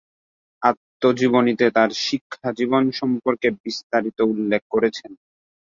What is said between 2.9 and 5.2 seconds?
সম্পর্কে বিস্তারিত উল্লেখ করেছেন।